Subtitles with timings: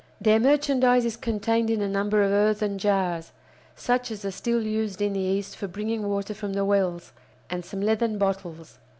[0.19, 3.31] Their merchandise is contained in a number of earthen jars,
[3.75, 7.13] such as are still used in the East for bringing water from the wells,
[7.51, 8.79] and some leathern bottles.